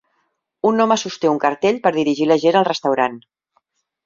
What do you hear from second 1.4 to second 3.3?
cartell per dirigir la gent al restaurant